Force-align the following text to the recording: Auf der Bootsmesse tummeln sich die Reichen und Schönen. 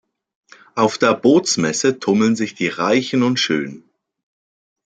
Auf 0.73 0.97
der 0.97 1.13
Bootsmesse 1.13 1.99
tummeln 1.99 2.35
sich 2.35 2.55
die 2.55 2.69
Reichen 2.69 3.21
und 3.21 3.39
Schönen. 3.39 3.87